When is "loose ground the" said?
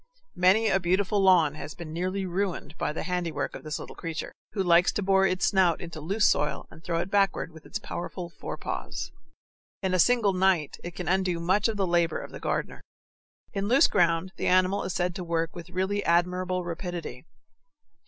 13.67-14.47